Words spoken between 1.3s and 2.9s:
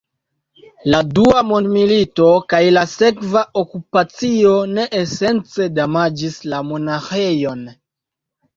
mondmilito kaj la